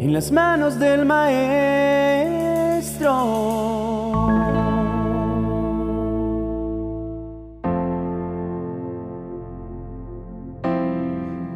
[0.00, 1.50] en las manos del maestro.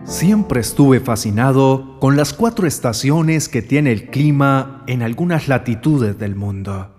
[0.04, 6.36] Siempre estuve fascinado con las cuatro estaciones que tiene el clima en algunas latitudes del
[6.36, 6.90] mundo.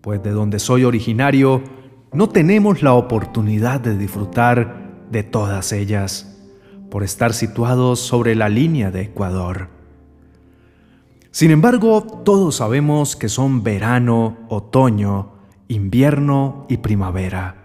[0.00, 1.62] Pues de donde soy originario,
[2.10, 6.38] no tenemos la oportunidad de disfrutar de todas ellas,
[6.90, 9.77] por estar situados sobre la línea de Ecuador.
[11.30, 15.32] Sin embargo, todos sabemos que son verano, otoño,
[15.68, 17.56] invierno y primavera.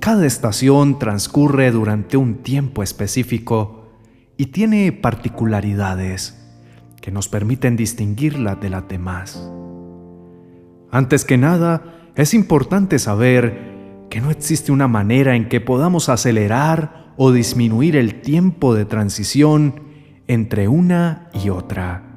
[0.00, 3.90] Cada estación transcurre durante un tiempo específico
[4.36, 6.36] y tiene particularidades
[7.00, 9.50] que nos permiten distinguirla de las demás.
[10.90, 11.82] Antes que nada,
[12.16, 18.22] es importante saber que no existe una manera en que podamos acelerar o disminuir el
[18.22, 19.82] tiempo de transición
[20.26, 22.09] entre una y otra,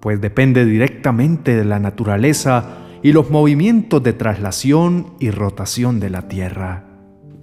[0.00, 6.28] pues depende directamente de la naturaleza y los movimientos de traslación y rotación de la
[6.28, 6.84] Tierra.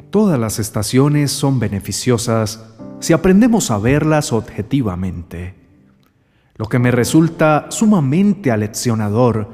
[0.10, 5.56] Todas las estaciones son beneficiosas si aprendemos a verlas objetivamente.
[6.56, 9.50] Lo que me resulta sumamente aleccionador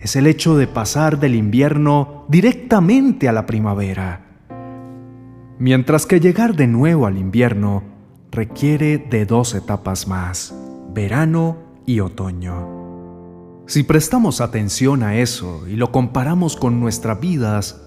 [0.00, 4.26] es el hecho de pasar del invierno directamente a la primavera,
[5.58, 7.84] mientras que llegar de nuevo al invierno
[8.30, 10.54] requiere de dos etapas más,
[10.92, 13.64] verano y otoño.
[13.66, 17.80] Si prestamos atención a eso y lo comparamos con nuestras vidas,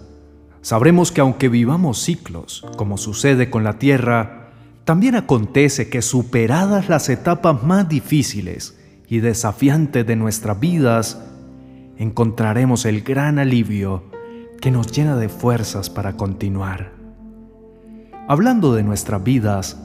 [0.62, 4.52] sabremos que aunque vivamos ciclos, como sucede con la Tierra,
[4.84, 8.78] también acontece que superadas las etapas más difíciles
[9.08, 11.22] y desafiantes de nuestras vidas,
[11.98, 14.04] encontraremos el gran alivio
[14.60, 16.94] que nos llena de fuerzas para continuar.
[18.28, 19.78] Hablando de nuestras vidas,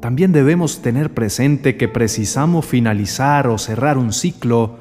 [0.00, 4.78] también debemos tener presente que precisamos finalizar o cerrar un ciclo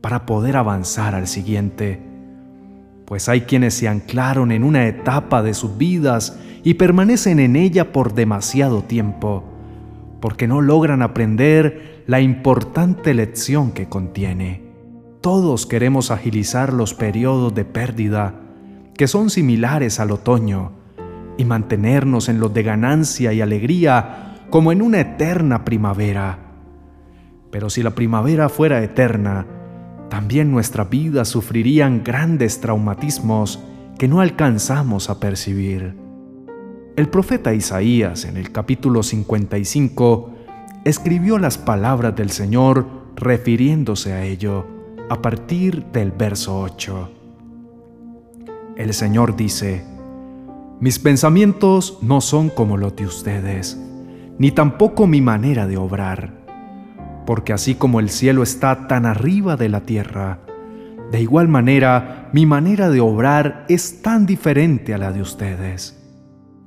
[0.00, 2.00] para poder avanzar al siguiente.
[3.04, 7.92] Pues hay quienes se anclaron en una etapa de sus vidas y permanecen en ella
[7.92, 9.44] por demasiado tiempo,
[10.20, 14.62] porque no logran aprender la importante lección que contiene.
[15.20, 18.40] Todos queremos agilizar los periodos de pérdida,
[18.96, 20.72] que son similares al otoño,
[21.36, 26.38] y mantenernos en los de ganancia y alegría como en una eterna primavera.
[27.50, 29.44] Pero si la primavera fuera eterna,
[30.08, 33.58] también nuestra vida sufrirían grandes traumatismos
[33.98, 35.96] que no alcanzamos a percibir.
[36.94, 40.30] El profeta Isaías en el capítulo 55
[40.84, 44.68] escribió las palabras del Señor refiriéndose a ello
[45.10, 47.10] a partir del verso 8.
[48.76, 49.84] El Señor dice,
[50.78, 53.80] Mis pensamientos no son como los de ustedes,
[54.38, 56.44] ni tampoco mi manera de obrar
[57.26, 60.40] porque así como el cielo está tan arriba de la tierra,
[61.10, 66.00] de igual manera mi manera de obrar es tan diferente a la de ustedes.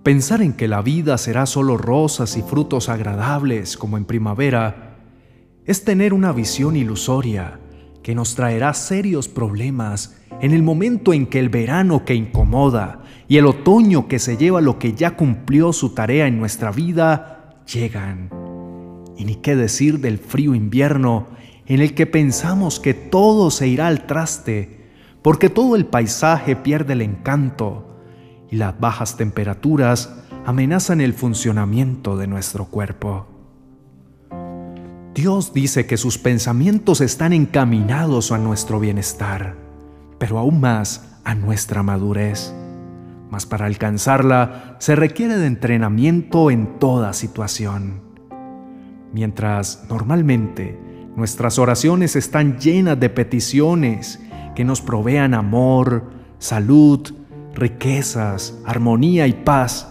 [0.04, 4.96] Pensar en que la vida será solo rosas y frutos agradables como en primavera
[5.66, 7.60] es tener una visión ilusoria
[8.04, 13.36] que nos traerá serios problemas en el momento en que el verano que incomoda y
[13.36, 17.37] el otoño que se lleva lo que ya cumplió su tarea en nuestra vida
[17.72, 18.30] llegan.
[19.18, 21.28] Y ni qué decir del frío invierno
[21.66, 24.90] en el que pensamos que todo se irá al traste,
[25.22, 28.00] porque todo el paisaje pierde el encanto
[28.50, 30.14] y las bajas temperaturas
[30.46, 33.28] amenazan el funcionamiento de nuestro cuerpo.
[35.14, 39.58] Dios dice que sus pensamientos están encaminados a nuestro bienestar,
[40.20, 42.54] pero aún más a nuestra madurez.
[43.30, 48.02] Mas para alcanzarla se requiere de entrenamiento en toda situación.
[49.14, 50.80] Mientras normalmente
[51.16, 54.20] nuestras oraciones están llenas de peticiones
[54.56, 57.02] que nos provean amor, salud,
[57.54, 59.88] riquezas, armonía y paz,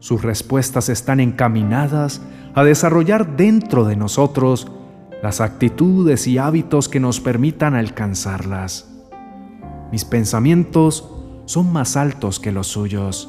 [0.00, 2.22] sus respuestas están encaminadas
[2.54, 4.70] a desarrollar dentro de nosotros
[5.22, 8.88] las actitudes y hábitos que nos permitan alcanzarlas.
[9.90, 11.17] Mis pensamientos
[11.48, 13.28] son más altos que los suyos.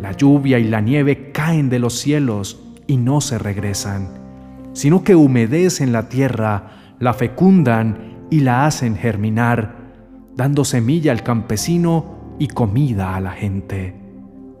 [0.00, 4.24] La lluvia y la nieve caen de los cielos y no se regresan
[4.74, 9.76] sino que humedecen la tierra, la fecundan y la hacen germinar,
[10.36, 13.94] dando semilla al campesino y comida a la gente.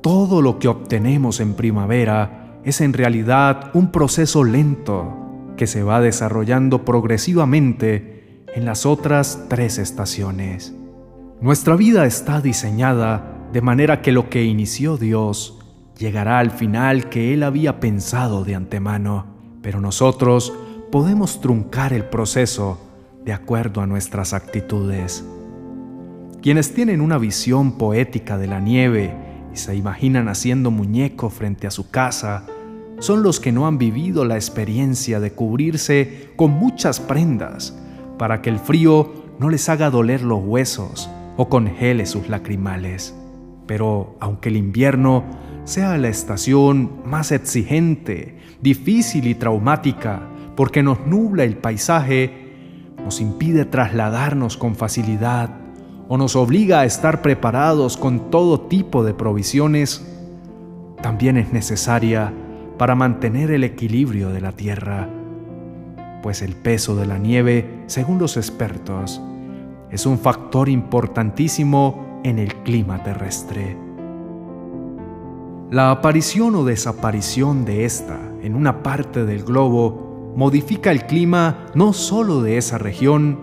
[0.00, 6.00] Todo lo que obtenemos en primavera es en realidad un proceso lento que se va
[6.00, 10.74] desarrollando progresivamente en las otras tres estaciones.
[11.40, 15.58] Nuestra vida está diseñada de manera que lo que inició Dios
[15.98, 19.34] llegará al final que Él había pensado de antemano
[19.64, 20.52] pero nosotros
[20.92, 22.78] podemos truncar el proceso
[23.24, 25.24] de acuerdo a nuestras actitudes.
[26.42, 29.14] Quienes tienen una visión poética de la nieve
[29.54, 32.44] y se imaginan haciendo muñeco frente a su casa,
[32.98, 37.74] son los que no han vivido la experiencia de cubrirse con muchas prendas
[38.18, 43.14] para que el frío no les haga doler los huesos o congele sus lacrimales.
[43.66, 45.24] Pero aunque el invierno
[45.64, 52.44] sea la estación más exigente, difícil y traumática, porque nos nubla el paisaje,
[53.02, 55.50] nos impide trasladarnos con facilidad
[56.08, 60.06] o nos obliga a estar preparados con todo tipo de provisiones,
[61.02, 62.32] también es necesaria
[62.78, 65.08] para mantener el equilibrio de la Tierra,
[66.22, 69.20] pues el peso de la nieve, según los expertos,
[69.94, 73.78] es un factor importantísimo en el clima terrestre.
[75.70, 81.92] La aparición o desaparición de esta en una parte del globo modifica el clima no
[81.92, 83.38] solo de esa región,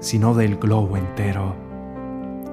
[0.00, 1.54] sino del globo entero.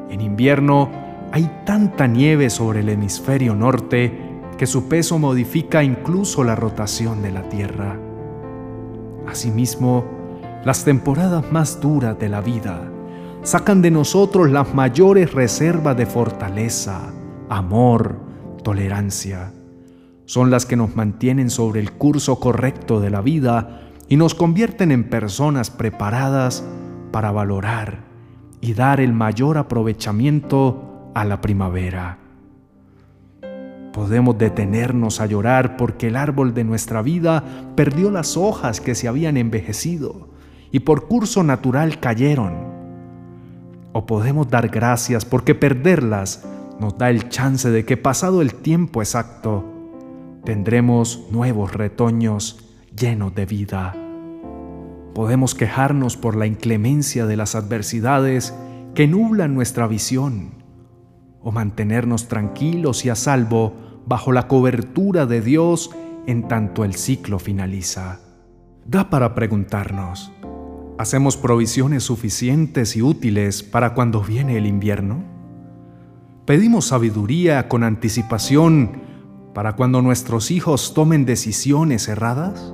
[0.10, 0.90] En invierno
[1.32, 4.20] hay tanta nieve sobre el hemisferio norte
[4.58, 7.98] que su peso modifica incluso la rotación de la Tierra.
[9.26, 10.04] Asimismo,
[10.66, 12.92] las temporadas más duras de la vida
[13.44, 17.14] sacan de nosotros las mayores reservas de fortaleza,
[17.50, 18.20] amor,
[18.64, 19.54] tolerancia.
[20.26, 24.92] Son las que nos mantienen sobre el curso correcto de la vida y nos convierten
[24.92, 26.64] en personas preparadas
[27.12, 28.04] para valorar
[28.62, 32.20] y dar el mayor aprovechamiento a la primavera.
[33.94, 37.44] Podemos detenernos a llorar porque el árbol de nuestra vida
[37.76, 40.30] perdió las hojas que se habían envejecido
[40.72, 42.79] y por curso natural cayeron.
[43.94, 46.46] O podemos dar gracias porque perderlas
[46.80, 49.66] nos da el chance de que pasado el tiempo exacto
[50.46, 52.60] tendremos nuevos retoños
[52.96, 53.96] llenos de vida.
[55.14, 58.54] Podemos quejarnos por la inclemencia de las adversidades
[58.94, 60.52] que nublan nuestra visión
[61.42, 63.74] o mantenernos tranquilos y a salvo
[64.06, 65.92] bajo la cobertura de Dios
[66.26, 68.20] en tanto el ciclo finaliza.
[68.86, 70.32] Da para preguntarnos,
[71.00, 75.24] ¿hacemos provisiones suficientes y útiles para cuando viene el invierno?
[76.46, 79.02] ¿Pedimos sabiduría con anticipación
[79.54, 82.74] para cuando nuestros hijos tomen decisiones erradas?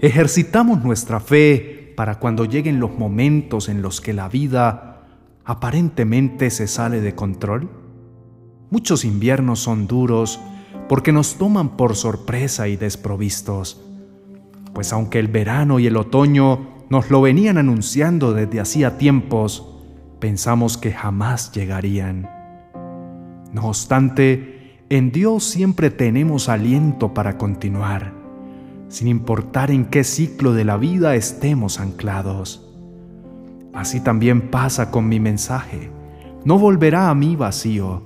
[0.00, 5.06] ¿Ejercitamos nuestra fe para cuando lleguen los momentos en los que la vida
[5.44, 7.70] aparentemente se sale de control?
[8.70, 10.40] Muchos inviernos son duros
[10.88, 13.80] porque nos toman por sorpresa y desprovistos,
[14.74, 19.64] pues aunque el verano y el otoño nos lo venían anunciando desde hacía tiempos,
[20.18, 22.28] pensamos que jamás llegarían.
[23.52, 28.12] No obstante, en Dios siempre tenemos aliento para continuar,
[28.88, 32.68] sin importar en qué ciclo de la vida estemos anclados.
[33.72, 35.92] Así también pasa con mi mensaje.
[36.44, 38.02] No volverá a mí vacío,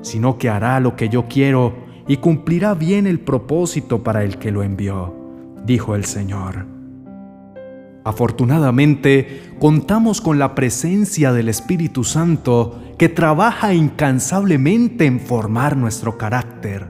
[0.00, 1.74] sino que hará lo que yo quiero
[2.06, 5.12] y cumplirá bien el propósito para el que lo envió,
[5.66, 6.81] dijo el Señor.
[8.04, 16.88] Afortunadamente, contamos con la presencia del Espíritu Santo que trabaja incansablemente en formar nuestro carácter,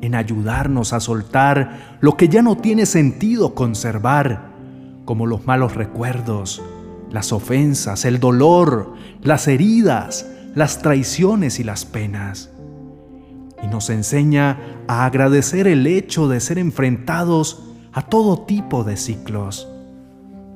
[0.00, 4.52] en ayudarnos a soltar lo que ya no tiene sentido conservar,
[5.04, 6.62] como los malos recuerdos,
[7.10, 12.50] las ofensas, el dolor, las heridas, las traiciones y las penas.
[13.62, 19.68] Y nos enseña a agradecer el hecho de ser enfrentados a todo tipo de ciclos,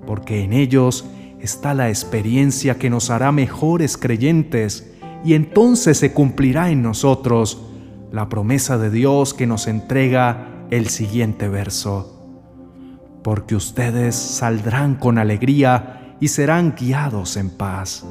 [0.06, 1.04] porque en ellos
[1.40, 4.92] está la experiencia que nos hará mejores creyentes
[5.24, 7.62] y entonces se cumplirá en nosotros
[8.12, 12.14] la promesa de Dios que nos entrega el siguiente verso.
[13.22, 18.04] Porque ustedes saldrán con alegría y serán guiados en paz.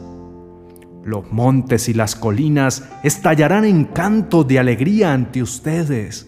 [1.04, 6.28] Los montes y las colinas estallarán en canto de alegría ante ustedes,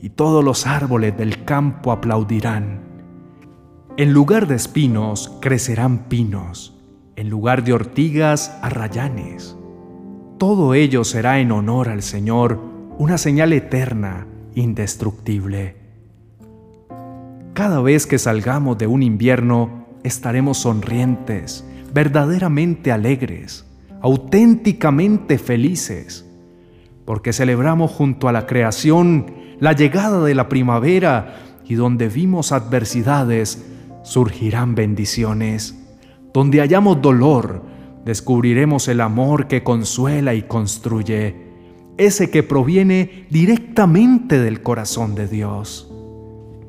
[0.00, 2.85] y todos los árboles del campo aplaudirán.
[3.98, 6.74] En lugar de espinos crecerán pinos,
[7.16, 9.56] en lugar de ortigas arrayanes.
[10.36, 12.60] Todo ello será en honor al Señor
[12.98, 15.76] una señal eterna, indestructible.
[17.54, 23.64] Cada vez que salgamos de un invierno, estaremos sonrientes, verdaderamente alegres,
[24.02, 26.26] auténticamente felices,
[27.06, 33.72] porque celebramos junto a la creación la llegada de la primavera y donde vimos adversidades,
[34.06, 35.76] surgirán bendiciones.
[36.32, 37.62] Donde hallamos dolor,
[38.04, 41.34] descubriremos el amor que consuela y construye,
[41.98, 45.92] ese que proviene directamente del corazón de Dios.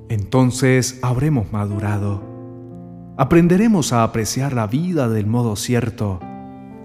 [0.09, 2.23] Entonces habremos madurado.
[3.17, 6.19] Aprenderemos a apreciar la vida del modo cierto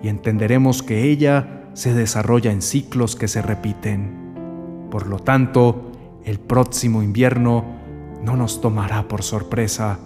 [0.02, 4.88] y entenderemos que ella se desarrolla en ciclos que se repiten.
[4.90, 5.92] Por lo tanto,
[6.24, 7.64] el próximo invierno
[8.22, 9.98] no nos tomará por sorpresa,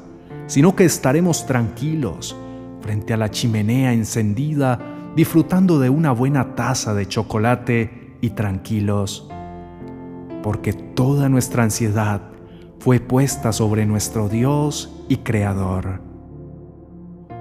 [0.46, 2.36] sino que estaremos tranquilos
[2.80, 4.78] frente a la chimenea encendida,
[5.16, 9.28] disfrutando de una buena taza de chocolate y tranquilos,
[10.42, 12.22] porque toda nuestra ansiedad
[12.78, 16.00] fue puesta sobre nuestro Dios y Creador.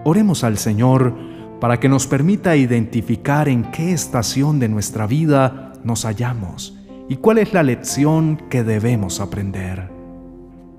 [0.03, 1.15] Oremos al Señor
[1.59, 7.37] para que nos permita identificar en qué estación de nuestra vida nos hallamos y cuál
[7.37, 9.89] es la lección que debemos aprender.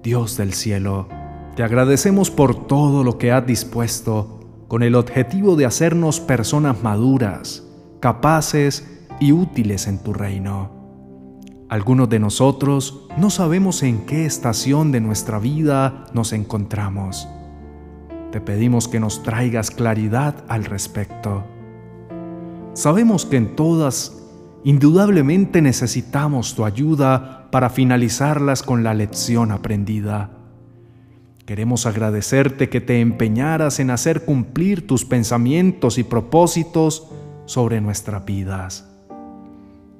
[0.02, 1.08] Dios del cielo,
[1.56, 7.66] te agradecemos por todo lo que has dispuesto con el objetivo de hacernos personas maduras,
[7.98, 8.86] capaces
[9.20, 10.70] y útiles en tu reino.
[11.70, 17.26] Algunos de nosotros no sabemos en qué estación de nuestra vida nos encontramos.
[18.32, 21.42] Te pedimos que nos traigas claridad al respecto.
[22.74, 24.22] Sabemos que en todas,
[24.62, 30.35] indudablemente necesitamos tu ayuda para finalizarlas con la lección aprendida.
[31.46, 37.06] Queremos agradecerte que te empeñaras en hacer cumplir tus pensamientos y propósitos
[37.44, 38.90] sobre nuestras vidas,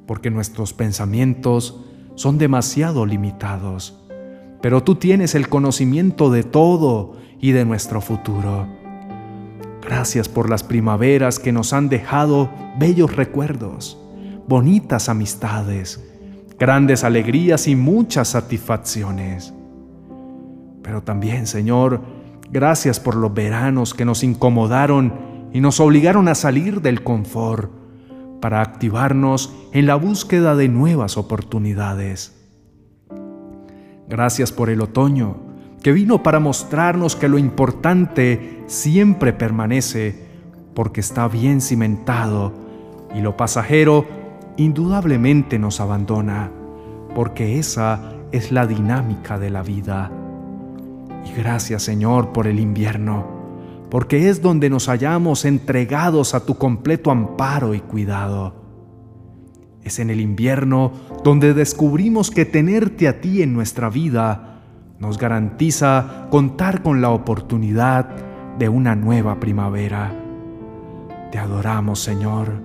[0.08, 1.84] porque nuestros pensamientos
[2.16, 3.96] son demasiado limitados,
[4.60, 8.66] pero tú tienes el conocimiento de todo y de nuestro futuro.
[9.82, 13.96] Gracias por las primaveras que nos han dejado bellos recuerdos,
[14.48, 16.04] bonitas amistades,
[16.58, 19.52] grandes alegrías y muchas satisfacciones.
[20.86, 22.00] Pero también, Señor,
[22.48, 25.12] gracias por los veranos que nos incomodaron
[25.52, 27.72] y nos obligaron a salir del confort
[28.40, 32.40] para activarnos en la búsqueda de nuevas oportunidades.
[34.08, 35.38] Gracias por el otoño,
[35.82, 40.24] que vino para mostrarnos que lo importante siempre permanece
[40.72, 42.52] porque está bien cimentado
[43.12, 44.06] y lo pasajero
[44.56, 46.52] indudablemente nos abandona,
[47.12, 50.12] porque esa es la dinámica de la vida.
[51.24, 53.26] Y gracias Señor por el invierno,
[53.90, 58.54] porque es donde nos hallamos entregados a tu completo amparo y cuidado.
[59.82, 64.62] Es en el invierno donde descubrimos que tenerte a ti en nuestra vida
[64.98, 68.08] nos garantiza contar con la oportunidad
[68.58, 70.12] de una nueva primavera.
[71.30, 72.62] Te adoramos Señor,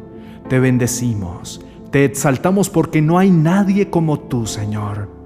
[0.48, 5.21] te bendecimos, te exaltamos porque no hay nadie como tú Señor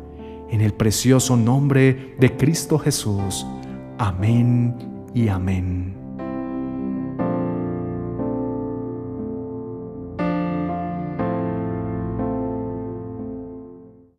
[0.49, 3.45] en el precioso nombre de Cristo Jesús.
[3.97, 4.75] Amén
[5.13, 5.94] y amén.